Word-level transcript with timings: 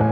Hallo 0.00 0.06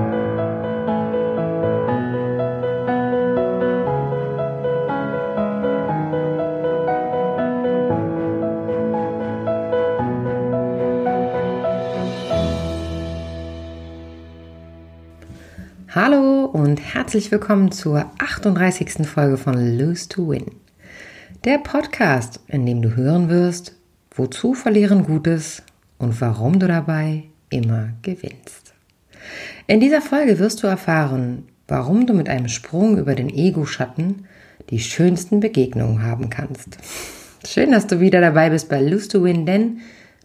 und 16.44 16.80
herzlich 16.80 17.32
willkommen 17.32 17.72
zur 17.72 18.10
38. 18.18 19.06
Folge 19.06 19.38
von 19.38 19.78
Lose 19.78 20.06
to 20.06 20.28
Win. 20.28 20.44
Der 21.44 21.56
Podcast, 21.56 22.40
in 22.46 22.66
dem 22.66 22.82
du 22.82 22.94
hören 22.94 23.30
wirst, 23.30 23.74
wozu 24.10 24.52
Verlieren 24.52 25.04
gut 25.04 25.26
ist 25.26 25.62
und 25.96 26.20
warum 26.20 26.58
du 26.58 26.68
dabei 26.68 27.22
immer 27.48 27.94
gewinnst. 28.02 28.67
In 29.66 29.80
dieser 29.80 30.00
Folge 30.00 30.38
wirst 30.38 30.62
du 30.62 30.66
erfahren, 30.66 31.48
warum 31.66 32.06
du 32.06 32.14
mit 32.14 32.28
einem 32.28 32.48
Sprung 32.48 32.96
über 32.98 33.14
den 33.14 33.28
Ego-Schatten 33.28 34.26
die 34.70 34.80
schönsten 34.80 35.40
Begegnungen 35.40 36.02
haben 36.02 36.30
kannst. 36.30 36.78
Schön, 37.46 37.72
dass 37.72 37.86
du 37.86 38.00
wieder 38.00 38.20
dabei 38.20 38.50
bist 38.50 38.68
bei 38.68 38.80
Lose 38.80 39.08
to 39.08 39.22
Win, 39.22 39.46
denn 39.46 39.80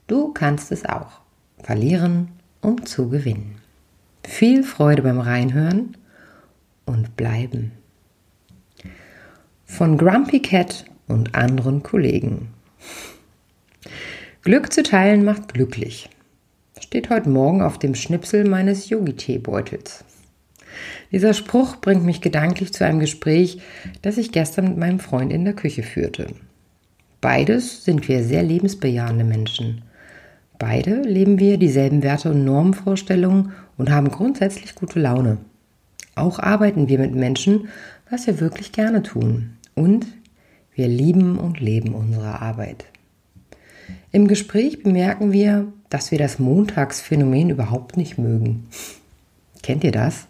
du 0.08 0.34
kannst 0.34 0.72
es 0.72 0.86
auch. 0.86 1.22
Verlieren, 1.62 2.30
um 2.62 2.86
zu 2.86 3.09
gewinnen. 3.09 3.55
Viel 4.26 4.64
Freude 4.64 5.02
beim 5.02 5.20
Reinhören 5.20 5.98
und 6.86 7.16
bleiben. 7.16 7.72
Von 9.66 9.98
Grumpy 9.98 10.42
Cat 10.42 10.86
und 11.08 11.36
anderen 11.36 11.84
Kollegen. 11.84 12.50
Glück 14.44 14.73
zu 14.73 14.84
teilen 14.84 15.23
macht 15.23 15.54
glücklich. 15.54 16.09
Steht 16.80 17.09
heute 17.09 17.30
Morgen 17.30 17.62
auf 17.62 17.77
dem 17.77 17.95
Schnipsel 17.95 18.48
meines 18.48 18.90
Yogi-Teebeutels. 18.90 20.04
Dieser 21.12 21.34
Spruch 21.34 21.77
bringt 21.77 22.04
mich 22.04 22.20
gedanklich 22.20 22.73
zu 22.73 22.84
einem 22.84 23.00
Gespräch, 23.00 23.61
das 24.02 24.17
ich 24.17 24.31
gestern 24.31 24.70
mit 24.70 24.78
meinem 24.78 25.00
Freund 25.00 25.31
in 25.31 25.45
der 25.45 25.53
Küche 25.53 25.83
führte. 25.83 26.28
Beides 27.22 27.86
sind 27.86 28.08
wir 28.08 28.23
sehr 28.23 28.44
lebensbejahende 28.44 29.23
Menschen. 29.23 29.83
Beide 30.58 31.02
leben 31.02 31.39
wir 31.39 31.58
dieselben 31.58 32.03
Werte 32.03 32.31
und 32.31 32.44
Normvorstellungen 32.44 33.53
und 33.78 33.92
haben 33.92 34.09
grundsätzlich 34.09 34.76
gute 34.76 35.00
Laune. 35.00 35.38
Auch 36.16 36.39
arbeiten 36.39 36.89
wir 36.89 37.00
mit 37.00 37.16
Menschen, 37.16 37.70
was 38.09 38.28
wir 38.28 38.39
wirklich 38.39 38.72
gerne 38.72 39.03
tun. 39.03 39.58
Und 39.76 40.08
wir 40.73 40.88
lieben 40.88 41.38
und 41.38 41.59
leben 41.59 41.94
unsere 41.94 42.42
Arbeit. 42.42 42.86
Im 44.12 44.28
Gespräch 44.28 44.84
bemerken 44.84 45.31
wir, 45.31 45.67
dass 45.89 46.12
wir 46.12 46.17
das 46.17 46.39
Montagsphänomen 46.39 47.50
überhaupt 47.50 47.98
nicht 47.98 48.17
mögen. 48.17 48.67
Kennt 49.62 49.84
ihr 49.84 49.92
das? 49.92 50.28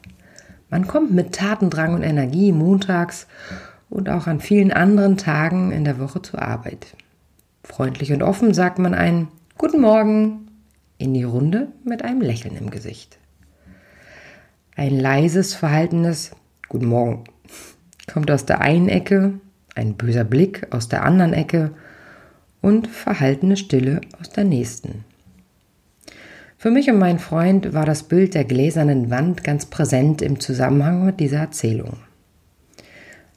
Man 0.70 0.88
kommt 0.88 1.12
mit 1.12 1.34
Tatendrang 1.34 1.94
und 1.94 2.04
Energie 2.04 2.52
montags 2.52 3.28
und 3.90 4.10
auch 4.10 4.28
an 4.28 4.40
vielen 4.40 4.72
anderen 4.72 5.18
Tagen 5.18 5.72
in 5.72 5.86
der 5.86 6.00
Woche 6.00 6.22
zur 6.22 6.42
Arbeit. 6.42 6.96
Freundlich 7.64 8.12
und 8.12 8.24
offen 8.24 8.54
sagt 8.54 8.80
man 8.80 8.94
einen 8.94 9.28
Guten 9.58 9.82
Morgen 9.82 10.48
in 10.98 11.14
die 11.14 11.24
Runde 11.24 11.68
mit 11.84 12.04
einem 12.04 12.22
Lächeln 12.22 12.58
im 12.58 12.72
Gesicht. 12.72 13.20
Ein 14.76 15.00
leises, 15.00 15.54
verhaltenes 15.54 16.32
Guten 16.70 16.88
Morgen 16.88 17.26
kommt 18.12 18.32
aus 18.32 18.46
der 18.46 18.62
einen 18.62 18.90
Ecke, 18.90 19.34
ein 19.76 19.94
böser 19.94 20.24
Blick 20.24 20.68
aus 20.72 20.90
der 20.90 21.04
anderen 21.04 21.34
Ecke 21.34 21.72
und 22.64 22.88
verhaltene 22.88 23.58
Stille 23.58 24.02
aus 24.20 24.30
der 24.30 24.46
nächsten. 24.46 25.04
Für 26.58 26.72
mich 26.72 26.90
und 26.90 26.98
meinen 26.98 27.20
Freund 27.20 27.74
war 27.74 27.86
das 27.86 28.04
Bild 28.04 28.34
der 28.34 28.46
gläsernen 28.46 29.10
Wand 29.12 29.44
ganz 29.44 29.66
präsent 29.66 30.22
im 30.22 30.40
Zusammenhang 30.40 31.06
mit 31.06 31.20
dieser 31.20 31.40
Erzählung. 31.40 31.98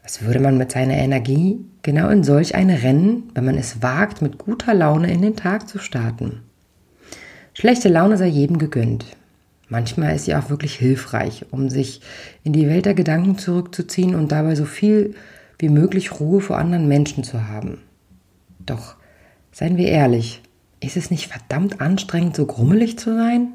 Was 0.05 0.23
würde 0.23 0.39
man 0.39 0.57
mit 0.57 0.71
seiner 0.71 0.95
Energie 0.95 1.59
genau 1.83 2.09
in 2.09 2.23
solch 2.23 2.55
eine 2.55 2.85
rennen, 2.85 3.25
wenn 3.35 3.45
man 3.45 3.59
es 3.59 3.83
wagt, 3.83 4.23
mit 4.23 4.39
guter 4.39 4.73
Laune 4.73 5.13
in 5.13 5.23
den 5.23 5.35
Tag 5.35 5.69
zu 5.69 5.81
starten? 5.81 6.43
Schlechte 7.53 7.89
Laune 7.89 8.17
sei 8.17 8.29
jedem 8.29 8.59
gegönnt. 8.59 9.07
Manchmal 9.69 10.15
ist 10.15 10.27
sie 10.27 10.37
auch 10.37 10.49
wirklich 10.49 10.77
hilfreich, 10.77 11.47
um 11.51 11.69
sich 11.69 12.03
in 12.45 12.53
die 12.53 12.69
Welt 12.69 12.87
der 12.87 12.95
Gedanken 12.95 13.39
zurückzuziehen 13.39 14.15
und 14.15 14.31
dabei 14.31 14.55
so 14.55 14.67
viel 14.67 15.17
wie 15.59 15.69
möglich 15.69 16.21
Ruhe 16.21 16.41
vor 16.41 16.59
anderen 16.59 16.87
Menschen 16.87 17.25
zu 17.25 17.49
haben. 17.49 17.79
Doch, 18.65 18.95
seien 19.57 19.79
wir 19.79 19.89
ehrlich, 19.89 20.43
ist 20.81 20.99
es 20.99 21.11
nicht 21.11 21.29
verdammt 21.29 21.81
anstrengend, 21.81 22.37
so 22.37 22.45
grummelig 22.45 22.99
zu 22.99 23.17
sein? 23.17 23.55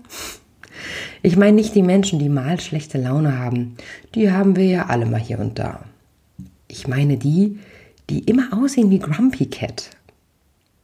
Ich 1.22 1.38
meine 1.38 1.58
nicht 1.58 1.76
die 1.76 1.84
Menschen, 1.84 2.18
die 2.18 2.28
mal 2.28 2.60
schlechte 2.60 2.98
Laune 2.98 3.38
haben. 3.38 3.76
Die 4.16 4.32
haben 4.32 4.56
wir 4.56 4.66
ja 4.66 4.88
alle 4.88 5.06
mal 5.06 5.20
hier 5.20 5.38
und 5.38 5.60
da. 5.60 5.86
Ich 6.68 6.88
meine 6.88 7.18
die, 7.18 7.60
die 8.10 8.22
immer 8.22 8.50
aussehen 8.52 8.90
wie 8.90 8.98
Grumpy 8.98 9.46
Cat. 9.46 9.92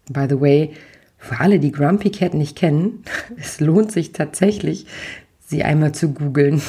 By 0.07 0.27
the 0.29 0.39
way, 0.39 0.73
für 1.17 1.39
alle, 1.39 1.59
die 1.59 1.71
Grumpy 1.71 2.11
Cat 2.11 2.35
nicht 2.35 2.55
kennen, 2.55 3.03
es 3.37 3.59
lohnt 3.59 3.91
sich 3.91 4.11
tatsächlich, 4.11 4.85
sie 5.39 5.63
einmal 5.63 5.93
zu 5.93 6.13
googeln. 6.13 6.61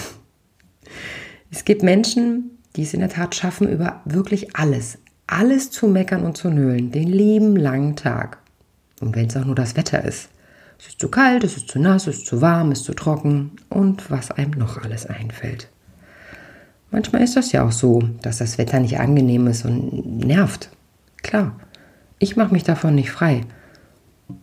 Es 1.51 1.67
gibt 1.67 1.83
Menschen, 1.83 2.53
die 2.77 2.85
es 2.85 2.95
in 2.95 3.01
der 3.01 3.11
Tat 3.11 3.35
schaffen, 3.35 3.69
über 3.69 4.01
wirklich 4.07 4.57
alles, 4.57 4.97
alles 5.29 5.71
zu 5.71 5.87
meckern 5.87 6.25
und 6.25 6.37
zu 6.37 6.51
nölen, 6.51 6.91
den 6.91 7.07
lieben 7.07 7.55
langen 7.55 7.95
Tag. 7.95 8.39
Und 9.01 9.15
wenn 9.15 9.27
es 9.27 9.37
auch 9.37 9.45
nur 9.45 9.55
das 9.55 9.77
Wetter 9.77 10.03
ist. 10.03 10.31
Es 10.81 10.89
ist 10.89 11.01
zu 11.01 11.09
kalt, 11.09 11.45
es 11.45 11.57
ist 11.57 11.69
zu 11.69 11.79
nass, 11.79 12.07
es 12.07 12.19
ist 12.19 12.27
zu 12.27 12.41
warm, 12.41 12.73
es 12.73 12.81
ist 12.81 12.87
zu 12.87 12.95
trocken 12.95 13.53
und 13.69 14.11
was 14.11 14.31
einem 14.31 14.53
noch 14.53 14.79
alles 14.83 15.07
einfällt. 15.07 15.69
Manchmal 16.91 17.23
ist 17.23 17.37
das 17.37 17.53
ja 17.53 17.65
auch 17.65 17.73
so, 17.73 18.01
dass 18.23 18.39
das 18.39 18.59
Wetter 18.59 18.81
nicht 18.81 18.99
angenehm 18.99 19.47
ist 19.47 19.65
und 19.65 20.19
nervt. 20.19 20.71
Klar, 21.23 21.55
ich 22.19 22.37
mache 22.37 22.53
mich 22.53 22.65
davon 22.65 22.95
nicht 22.95 23.11
frei. 23.11 23.43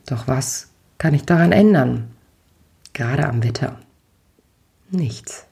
Doch 0.05 0.27
was 0.27 0.69
kann 0.97 1.13
ich 1.13 1.23
daran 1.23 1.51
ändern? 1.51 2.09
Gerade 2.93 3.27
am 3.27 3.43
Wetter. 3.43 3.79
Nichts. 4.91 5.47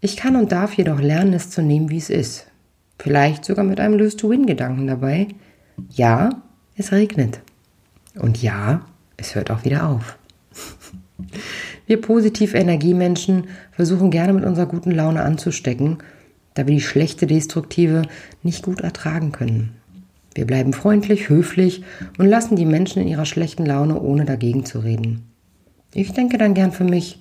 Ich 0.00 0.16
kann 0.16 0.36
und 0.36 0.50
darf 0.50 0.74
jedoch 0.74 1.00
lernen, 1.00 1.32
es 1.32 1.50
zu 1.50 1.62
nehmen, 1.62 1.90
wie 1.90 1.98
es 1.98 2.10
ist. 2.10 2.46
Vielleicht 2.98 3.44
sogar 3.44 3.64
mit 3.64 3.80
einem 3.80 3.98
Lose-to-Win-Gedanken 3.98 4.86
dabei. 4.86 5.28
Ja, 5.90 6.30
es 6.76 6.92
regnet. 6.92 7.40
Und 8.14 8.42
ja, 8.42 8.82
es 9.16 9.34
hört 9.34 9.50
auch 9.50 9.64
wieder 9.64 9.88
auf. 9.88 10.18
Wir 11.86 12.00
positiv 12.00 12.54
Energiemenschen 12.54 13.44
versuchen 13.70 14.10
gerne 14.10 14.32
mit 14.32 14.44
unserer 14.44 14.66
guten 14.66 14.90
Laune 14.90 15.22
anzustecken, 15.22 15.98
da 16.54 16.66
wir 16.66 16.74
die 16.74 16.80
schlechte 16.80 17.26
Destruktive 17.26 18.02
nicht 18.42 18.64
gut 18.64 18.80
ertragen 18.80 19.30
können. 19.30 19.76
Wir 20.34 20.46
bleiben 20.46 20.72
freundlich, 20.72 21.28
höflich 21.28 21.84
und 22.18 22.26
lassen 22.26 22.56
die 22.56 22.66
Menschen 22.66 23.02
in 23.02 23.08
ihrer 23.08 23.24
schlechten 23.24 23.64
Laune, 23.64 24.00
ohne 24.00 24.24
dagegen 24.24 24.64
zu 24.64 24.80
reden. 24.80 25.22
Ich 25.94 26.12
denke 26.12 26.38
dann 26.38 26.54
gern 26.54 26.72
für 26.72 26.84
mich, 26.84 27.20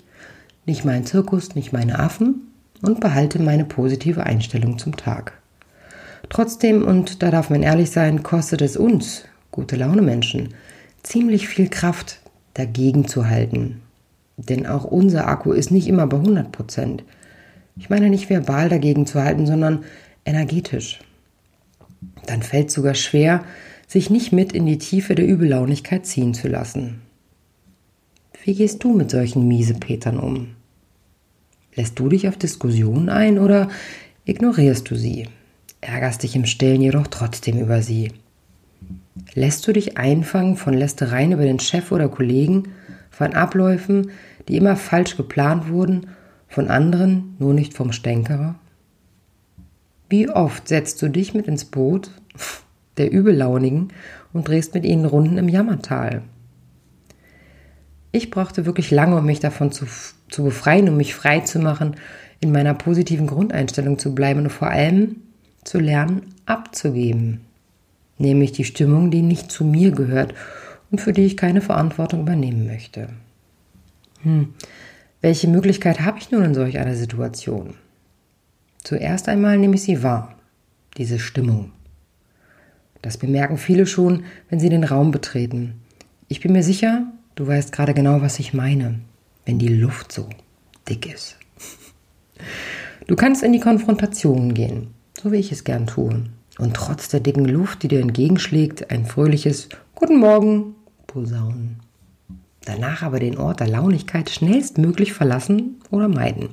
nicht 0.66 0.84
mein 0.84 1.06
Zirkus, 1.06 1.53
nicht 1.53 1.72
meine 1.72 2.00
Affen 2.00 2.47
und 2.81 3.00
behalte 3.00 3.40
meine 3.40 3.66
positive 3.66 4.24
Einstellung 4.24 4.80
zum 4.80 4.97
Tag. 4.97 5.40
Trotzdem, 6.30 6.84
und 6.84 7.22
da 7.22 7.31
darf 7.31 7.50
man 7.50 7.63
ehrlich 7.63 7.91
sein, 7.91 8.24
kostet 8.24 8.62
es 8.62 8.78
uns, 8.78 9.25
gute 9.52 9.75
Laune 9.75 10.02
Menschen, 10.02 10.53
ziemlich 11.03 11.47
viel 11.47 11.69
Kraft, 11.69 12.19
dagegen 12.53 13.08
zu 13.08 13.28
halten. 13.28 13.81
Denn 14.38 14.66
auch 14.66 14.84
unser 14.86 15.28
Akku 15.28 15.52
ist 15.52 15.72
nicht 15.72 15.88
immer 15.88 16.08
bei 16.08 16.18
100 16.18 16.52
Prozent. 16.52 17.03
Ich 17.78 17.90
meine 17.90 18.09
nicht 18.09 18.30
verbal 18.30 18.69
dagegen 18.69 19.06
zu 19.06 19.22
halten, 19.22 19.46
sondern 19.46 19.84
energetisch 20.25 21.00
dann 22.25 22.42
fällt 22.42 22.69
es 22.69 22.74
sogar 22.74 22.96
schwer, 22.96 23.44
sich 23.88 24.09
nicht 24.09 24.31
mit 24.31 24.53
in 24.53 24.66
die 24.66 24.78
Tiefe 24.78 25.16
der 25.16 25.28
Übellaunigkeit 25.28 26.06
ziehen 26.06 26.34
zu 26.34 26.47
lassen. 26.47 27.02
Wie 28.44 28.56
gehst 28.56 28.84
du 28.84 28.94
mit 28.94 29.12
solchen 29.12 29.47
Miesepetern 29.47 30.19
um? 30.19 30.56
Lässt 31.75 32.00
du 32.00 32.10
dich 32.10 32.28
auf 32.28 32.38
Diskussionen 32.38 33.10
ein 33.10 33.38
oder 33.38 33.69
ignorierst 34.25 34.89
du 34.89 34.95
sie? 34.95 35.28
Ärgerst 35.85 36.23
dich 36.23 36.35
im 36.35 36.45
Stillen 36.45 36.81
jedoch 36.81 37.05
trotzdem 37.05 37.59
über 37.59 37.83
sie? 37.83 38.11
Lässt 39.35 39.67
du 39.67 39.71
dich 39.71 39.97
einfangen 39.97 40.57
von 40.57 40.73
Lästereien 40.73 41.31
über 41.31 41.43
den 41.43 41.59
Chef 41.59 41.91
oder 41.91 42.09
Kollegen, 42.09 42.69
von 43.11 43.35
Abläufen, 43.35 44.09
die 44.47 44.57
immer 44.57 44.77
falsch 44.77 45.15
geplant 45.15 45.69
wurden, 45.69 46.07
von 46.47 46.69
anderen, 46.69 47.35
nur 47.37 47.53
nicht 47.53 47.75
vom 47.75 47.91
Stänkerer? 47.91 48.55
Wie 50.09 50.27
oft 50.27 50.67
setzt 50.67 51.03
du 51.03 51.07
dich 51.07 51.35
mit 51.35 51.45
ins 51.45 51.65
Boot 51.65 52.09
der 52.97 53.11
Übellaunigen 53.11 53.89
und 54.33 54.47
drehst 54.47 54.73
mit 54.73 54.85
ihnen 54.85 55.05
Runden 55.05 55.37
im 55.37 55.49
Jammertal? 55.49 56.23
Ich 58.11 58.31
brauchte 58.31 58.65
wirklich 58.65 58.89
lange, 58.89 59.17
um 59.17 59.25
mich 59.27 59.39
davon 59.39 59.71
zu, 59.71 59.85
zu 60.29 60.45
befreien, 60.45 60.89
um 60.89 60.97
mich 60.97 61.13
frei 61.13 61.41
zu 61.41 61.59
machen, 61.59 61.95
in 62.39 62.51
meiner 62.51 62.73
positiven 62.73 63.27
Grundeinstellung 63.27 63.99
zu 63.99 64.15
bleiben 64.15 64.39
und 64.41 64.49
vor 64.49 64.69
allem 64.69 65.17
zu 65.65 65.79
lernen, 65.79 66.33
abzugeben. 66.45 67.41
Nämlich 68.17 68.53
die 68.53 68.63
Stimmung, 68.63 69.12
die 69.12 69.21
nicht 69.21 69.51
zu 69.51 69.65
mir 69.65 69.91
gehört 69.91 70.33
und 70.89 71.01
für 71.01 71.12
die 71.12 71.25
ich 71.25 71.35
keine 71.35 71.59
Verantwortung 71.59 72.21
übernehmen 72.21 72.65
möchte. 72.65 73.09
Hm. 74.21 74.53
Welche 75.19 75.47
Möglichkeit 75.50 76.00
habe 76.01 76.19
ich 76.19 76.31
nun 76.31 76.44
in 76.44 76.53
solch 76.53 76.77
einer 76.77 76.95
Situation? 76.95 77.73
Zuerst 78.83 79.27
einmal 79.27 79.57
nehme 79.57 79.75
ich 79.75 79.81
sie 79.81 80.03
wahr, 80.03 80.35
diese 80.97 81.19
Stimmung. 81.19 81.71
Das 83.01 83.18
bemerken 83.18 83.57
viele 83.57 83.85
schon, 83.85 84.23
wenn 84.50 84.59
sie 84.59 84.69
den 84.69 84.83
Raum 84.83 85.11
betreten. 85.11 85.81
Ich 86.27 86.39
bin 86.39 86.53
mir 86.53 86.63
sicher, 86.63 87.07
du 87.35 87.47
weißt 87.47 87.71
gerade 87.71 87.94
genau, 87.94 88.21
was 88.21 88.39
ich 88.39 88.53
meine, 88.53 89.00
wenn 89.45 89.59
die 89.59 89.68
Luft 89.68 90.11
so 90.11 90.29
dick 90.88 91.11
ist. 91.11 91.38
Du 93.07 93.15
kannst 93.15 93.44
in 93.44 93.53
die 93.53 93.59
Konfrontation 93.59 94.56
gehen, 94.56 94.94
so 95.25 95.31
wie 95.31 95.38
ich 95.38 95.51
es 95.51 95.63
gern 95.63 95.88
tue, 95.88 96.22
und 96.60 96.75
trotz 96.75 97.10
der 97.10 97.19
dicken 97.19 97.45
Luft, 97.45 97.81
die 97.81 97.88
dir 97.88 98.00
entgegenschlägt, 98.00 98.92
ein 98.92 99.07
fröhliches 99.07 99.69
Guten 99.95 100.18
Morgen 100.18 100.75
posaunen. 101.07 101.77
Danach 102.63 103.01
aber 103.01 103.19
den 103.19 103.39
Ort 103.39 103.60
der 103.60 103.68
Launigkeit 103.68 104.30
schnellstmöglich 104.30 105.13
verlassen 105.13 105.77
oder 105.89 106.07
meiden. 106.07 106.50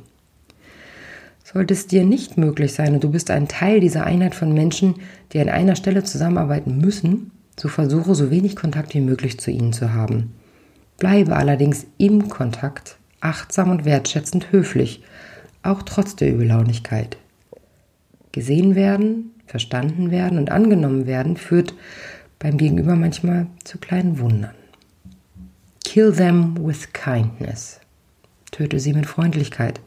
Sollte 1.44 1.74
es 1.74 1.86
dir 1.86 2.06
nicht 2.06 2.38
möglich 2.38 2.72
sein 2.72 2.94
und 2.94 3.04
du 3.04 3.10
bist 3.10 3.30
ein 3.30 3.46
Teil 3.46 3.78
dieser 3.78 4.04
Einheit 4.04 4.34
von 4.34 4.54
Menschen, 4.54 4.94
die 5.34 5.40
an 5.40 5.50
einer 5.50 5.76
Stelle 5.76 6.02
zusammenarbeiten 6.02 6.78
müssen, 6.78 7.30
so 7.60 7.68
versuche 7.68 8.14
so 8.14 8.30
wenig 8.30 8.56
Kontakt 8.56 8.94
wie 8.94 9.02
möglich 9.02 9.38
zu 9.38 9.50
ihnen 9.50 9.74
zu 9.74 9.92
haben. 9.92 10.32
Bleibe 10.96 11.36
allerdings 11.36 11.84
im 11.98 12.30
Kontakt, 12.30 12.96
achtsam 13.20 13.68
und 13.68 13.84
wertschätzend 13.84 14.50
höflich, 14.50 15.02
auch 15.62 15.82
trotz 15.82 16.16
der 16.16 16.32
Übellaunigkeit. 16.32 17.18
Gesehen 18.32 18.74
werden, 18.74 19.30
verstanden 19.46 20.10
werden 20.10 20.38
und 20.38 20.50
angenommen 20.50 21.06
werden 21.06 21.36
führt 21.36 21.74
beim 22.38 22.56
Gegenüber 22.56 22.96
manchmal 22.96 23.46
zu 23.62 23.78
kleinen 23.78 24.18
Wundern. 24.18 24.54
Kill 25.84 26.12
them 26.12 26.56
with 26.58 26.92
kindness. 26.92 27.80
Töte 28.50 28.80
sie 28.80 28.94
mit 28.94 29.06
Freundlichkeit. 29.06 29.80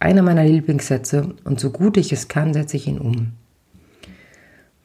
Einer 0.00 0.22
meiner 0.22 0.44
Lieblingssätze 0.44 1.34
und 1.44 1.60
so 1.60 1.70
gut 1.70 1.96
ich 1.96 2.12
es 2.12 2.28
kann, 2.28 2.52
setze 2.52 2.76
ich 2.76 2.86
ihn 2.86 2.98
um. 2.98 3.32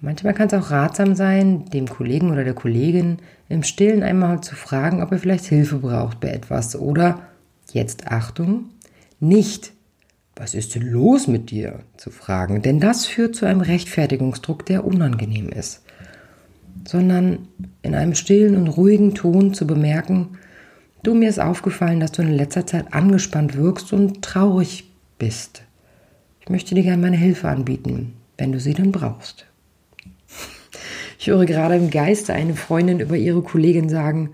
Manchmal 0.01 0.33
kann 0.33 0.47
es 0.47 0.53
auch 0.53 0.71
ratsam 0.71 1.15
sein, 1.15 1.65
dem 1.65 1.87
Kollegen 1.87 2.31
oder 2.31 2.43
der 2.43 2.53
Kollegin 2.53 3.17
im 3.49 3.63
Stillen 3.63 4.03
einmal 4.03 4.41
zu 4.41 4.55
fragen, 4.55 5.01
ob 5.01 5.11
er 5.11 5.19
vielleicht 5.19 5.45
Hilfe 5.45 5.77
braucht 5.77 6.19
bei 6.19 6.29
etwas 6.29 6.75
oder, 6.75 7.21
jetzt 7.71 8.07
Achtung, 8.07 8.65
nicht, 9.19 9.71
was 10.35 10.53
ist 10.53 10.75
denn 10.75 10.83
los 10.83 11.27
mit 11.27 11.49
dir, 11.49 11.79
zu 11.97 12.11
fragen, 12.11 12.61
denn 12.61 12.79
das 12.79 13.05
führt 13.05 13.35
zu 13.35 13.45
einem 13.45 13.61
Rechtfertigungsdruck, 13.61 14.65
der 14.65 14.85
unangenehm 14.85 15.49
ist, 15.49 15.81
sondern 16.85 17.47
in 17.81 17.95
einem 17.95 18.15
stillen 18.15 18.57
und 18.57 18.67
ruhigen 18.67 19.15
Ton 19.15 19.53
zu 19.53 19.65
bemerken, 19.65 20.37
du 21.03 21.13
mir 21.13 21.29
ist 21.29 21.39
aufgefallen, 21.39 21.99
dass 21.99 22.11
du 22.11 22.21
in 22.21 22.33
letzter 22.33 22.65
Zeit 22.65 22.93
angespannt 22.93 23.55
wirkst 23.55 23.93
und 23.93 24.21
traurig 24.21 24.91
bist. 25.17 25.63
Ich 26.41 26.49
möchte 26.49 26.75
dir 26.75 26.83
gerne 26.83 27.01
meine 27.01 27.17
Hilfe 27.17 27.47
anbieten, 27.47 28.13
wenn 28.37 28.51
du 28.51 28.59
sie 28.59 28.73
denn 28.73 28.91
brauchst. 28.91 29.45
Ich 31.17 31.27
höre 31.27 31.45
gerade 31.45 31.75
im 31.75 31.89
Geiste 31.89 32.33
eine 32.33 32.55
Freundin 32.55 32.99
über 32.99 33.15
ihre 33.15 33.41
Kollegin 33.41 33.89
sagen, 33.89 34.31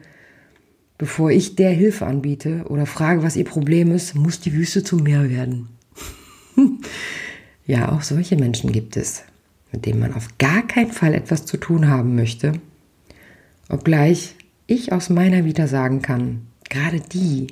bevor 0.98 1.32
ich 1.32 1.56
der 1.56 1.70
Hilfe 1.70 2.08
anbiete 2.08 2.66
oder 2.68 2.86
frage, 2.86 3.24
was 3.24 3.36
ihr 3.36 3.46
Problem 3.46 3.92
ist, 3.92 4.16
muss 4.16 4.40
die 4.40 4.54
Wüste 4.54 4.84
zum 4.84 5.04
Meer 5.04 5.30
werden. 5.30 5.70
ja, 7.66 7.92
auch 7.92 8.02
solche 8.02 8.36
Menschen 8.36 8.72
gibt 8.72 8.98
es, 8.98 9.24
mit 9.72 9.86
denen 9.86 10.00
man 10.00 10.14
auf 10.14 10.38
gar 10.38 10.66
keinen 10.68 10.92
Fall 10.92 11.14
etwas 11.14 11.46
zu 11.46 11.58
tun 11.58 11.88
haben 11.88 12.16
möchte. 12.16 12.54
Obgleich 13.70 14.36
ich 14.68 14.92
aus 14.92 15.10
meiner 15.10 15.46
Vita 15.46 15.68
sagen 15.68 16.02
kann, 16.02 16.48
gerade 16.70 17.00
die, 17.00 17.48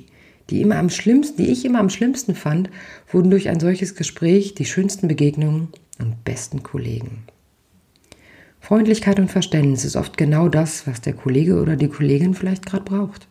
die 0.48 0.60
immer 0.60 0.76
am 0.76 0.90
schlimmsten, 0.90 1.42
die 1.42 1.50
ich 1.50 1.64
immer 1.64 1.78
am 1.78 1.90
schlimmsten 1.90 2.34
fand, 2.34 2.70
wurden 3.10 3.30
durch 3.30 3.48
ein 3.48 3.60
solches 3.60 3.94
Gespräch 3.94 4.54
die 4.54 4.64
schönsten 4.64 5.08
Begegnungen 5.08 5.68
und 5.98 6.24
besten 6.24 6.62
Kollegen. 6.62 7.24
Freundlichkeit 8.60 9.18
und 9.18 9.30
Verständnis 9.30 9.84
ist 9.84 9.96
oft 9.96 10.16
genau 10.16 10.48
das, 10.48 10.86
was 10.86 11.00
der 11.00 11.14
Kollege 11.14 11.60
oder 11.60 11.76
die 11.76 11.88
Kollegin 11.88 12.34
vielleicht 12.34 12.66
gerade 12.66 12.84
braucht. 12.84 13.26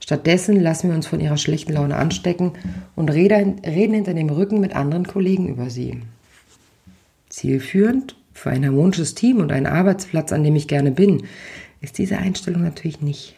Stattdessen 0.00 0.60
lassen 0.60 0.88
wir 0.88 0.96
uns 0.96 1.06
von 1.06 1.20
ihrer 1.20 1.36
schlechten 1.36 1.72
Laune 1.72 1.96
anstecken 1.96 2.52
und 2.94 3.10
reden 3.10 3.62
hinter 3.64 4.14
dem 4.14 4.30
Rücken 4.30 4.60
mit 4.60 4.76
anderen 4.76 5.06
Kollegen 5.06 5.48
über 5.48 5.70
sie. 5.70 6.00
Zielführend 7.28 8.16
für 8.32 8.50
ein 8.50 8.64
harmonisches 8.64 9.14
Team 9.14 9.38
und 9.38 9.52
einen 9.52 9.66
Arbeitsplatz, 9.66 10.32
an 10.32 10.44
dem 10.44 10.56
ich 10.56 10.68
gerne 10.68 10.90
bin, 10.90 11.24
ist 11.80 11.98
diese 11.98 12.18
Einstellung 12.18 12.62
natürlich 12.62 13.00
nicht. 13.00 13.34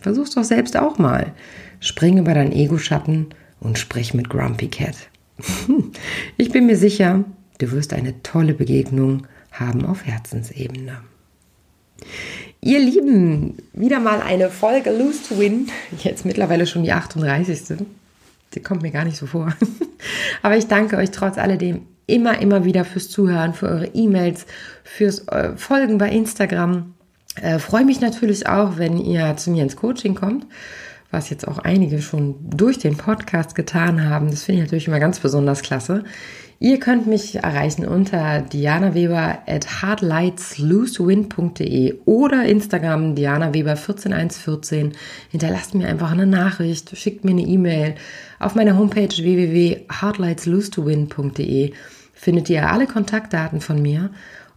Versuch's 0.00 0.34
doch 0.34 0.44
selbst 0.44 0.76
auch 0.76 0.98
mal. 0.98 1.32
Spring 1.80 2.18
über 2.18 2.34
deinen 2.34 2.52
Ego-Schatten 2.52 3.28
und 3.60 3.78
sprich 3.78 4.14
mit 4.14 4.28
Grumpy 4.28 4.68
Cat. 4.68 4.96
Ich 6.36 6.50
bin 6.50 6.66
mir 6.66 6.76
sicher, 6.76 7.24
du 7.58 7.72
wirst 7.72 7.92
eine 7.92 8.22
tolle 8.22 8.54
Begegnung 8.54 9.26
haben 9.52 9.86
auf 9.86 10.04
Herzensebene. 10.04 10.98
Ihr 12.66 12.78
Lieben, 12.78 13.58
wieder 13.74 14.00
mal 14.00 14.22
eine 14.22 14.48
Folge 14.48 14.90
Lose 14.90 15.18
to 15.28 15.38
Win. 15.38 15.68
Jetzt 16.02 16.24
mittlerweile 16.24 16.66
schon 16.66 16.82
die 16.82 16.92
38. 16.94 17.76
Die 18.54 18.60
kommt 18.60 18.80
mir 18.80 18.90
gar 18.90 19.04
nicht 19.04 19.18
so 19.18 19.26
vor. 19.26 19.52
Aber 20.42 20.56
ich 20.56 20.66
danke 20.66 20.96
euch 20.96 21.10
trotz 21.10 21.36
alledem 21.36 21.82
immer, 22.06 22.38
immer 22.40 22.64
wieder 22.64 22.86
fürs 22.86 23.10
Zuhören, 23.10 23.52
für 23.52 23.68
eure 23.68 23.88
E-Mails, 23.88 24.46
fürs 24.82 25.28
äh, 25.28 25.54
Folgen 25.58 25.98
bei 25.98 26.08
Instagram. 26.08 26.94
Äh, 27.42 27.58
Freue 27.58 27.84
mich 27.84 28.00
natürlich 28.00 28.48
auch, 28.48 28.78
wenn 28.78 28.96
ihr 28.96 29.36
zu 29.36 29.50
mir 29.50 29.62
ins 29.62 29.76
Coaching 29.76 30.14
kommt, 30.14 30.46
was 31.14 31.30
jetzt 31.30 31.48
auch 31.48 31.58
einige 31.58 32.02
schon 32.02 32.34
durch 32.50 32.78
den 32.78 32.96
Podcast 32.96 33.54
getan 33.54 34.04
haben. 34.04 34.30
Das 34.30 34.42
finde 34.42 34.60
ich 34.60 34.66
natürlich 34.66 34.88
immer 34.88 35.00
ganz 35.00 35.20
besonders 35.20 35.62
klasse. 35.62 36.04
Ihr 36.60 36.78
könnt 36.78 37.06
mich 37.06 37.36
erreichen 37.36 37.86
unter 37.86 38.40
dianaweber 38.40 39.38
at 39.46 39.82
hardlightslosewin.de 39.82 42.00
oder 42.04 42.44
Instagram 42.44 43.14
dianaweber14114. 43.14 44.92
Hinterlasst 45.30 45.74
mir 45.74 45.88
einfach 45.88 46.12
eine 46.12 46.26
Nachricht, 46.26 46.94
schickt 46.96 47.24
mir 47.24 47.32
eine 47.32 47.42
E-Mail. 47.42 47.96
Auf 48.38 48.54
meiner 48.54 48.78
Homepage 48.78 49.08
www.hardlightslosewin.de 49.08 51.72
findet 52.14 52.48
ihr 52.50 52.70
alle 52.70 52.86
Kontaktdaten 52.86 53.60
von 53.60 53.82
mir. 53.82 54.10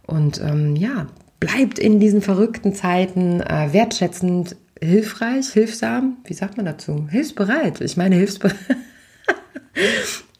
Und 0.06 0.40
ähm, 0.40 0.76
ja, 0.76 1.08
bleibt 1.40 1.78
in 1.78 2.00
diesen 2.00 2.22
verrückten 2.22 2.74
Zeiten 2.74 3.40
äh, 3.40 3.72
wertschätzend, 3.72 4.56
hilfreich, 4.80 5.48
hilfsam. 5.48 6.18
Wie 6.24 6.34
sagt 6.34 6.56
man 6.56 6.66
dazu? 6.66 7.08
Hilfsbereit. 7.10 7.80
Ich 7.80 7.96
meine 7.96 8.16
hilfsbereit. 8.16 8.56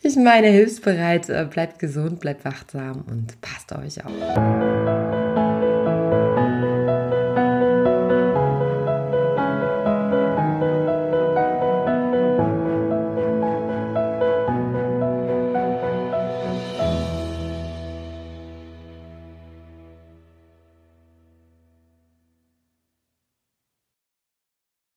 Ich 0.01 0.17
meine, 0.17 0.47
hilfsbereit, 0.47 1.29
äh, 1.29 1.47
bleibt 1.51 1.79
gesund, 1.81 2.21
bleibt 2.21 2.45
wachsam 2.45 3.05
und 3.09 3.41
passt 3.41 3.73
euch 3.73 4.05
auf. 4.05 5.08